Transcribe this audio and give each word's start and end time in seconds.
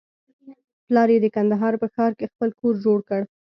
پلار 0.85 1.09
يې 1.13 1.17
د 1.23 1.27
کندهار 1.35 1.73
په 1.81 1.87
ښار 1.93 2.11
کښې 2.19 2.31
خپل 2.33 2.49
کور 2.59 2.73
جوړ 2.85 2.99
کړى. 3.09 3.25